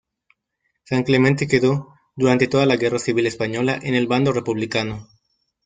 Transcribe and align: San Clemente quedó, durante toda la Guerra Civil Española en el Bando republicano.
San 0.83 1.03
Clemente 1.03 1.47
quedó, 1.47 1.93
durante 2.15 2.47
toda 2.47 2.65
la 2.65 2.75
Guerra 2.75 2.97
Civil 2.97 3.27
Española 3.27 3.77
en 3.83 3.93
el 3.93 4.07
Bando 4.07 4.33
republicano. 4.33 5.07